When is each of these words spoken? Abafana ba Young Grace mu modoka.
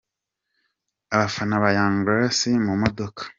Abafana 1.13 1.61
ba 1.63 1.69
Young 1.77 1.97
Grace 2.05 2.51
mu 2.65 2.73
modoka. 2.81 3.21